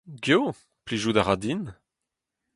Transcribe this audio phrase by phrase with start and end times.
[0.27, 0.43] Eo,
[0.85, 1.63] plijout a ra din.